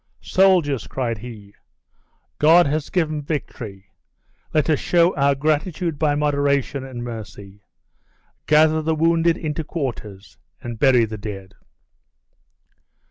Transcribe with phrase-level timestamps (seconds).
[0.23, 1.53] "Soldiers!" cried he,
[2.39, 3.91] "God has given victory
[4.51, 7.61] let us show our gratitude by moderation and mercy.
[8.47, 11.53] Gather the wounded into quarters and bury the dead."